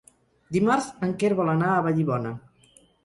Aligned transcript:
Dimarts 0.55 0.87
en 1.07 1.13
Quer 1.23 1.31
vol 1.41 1.51
anar 1.53 1.69
a 1.75 1.85
Vallibona. 1.89 2.33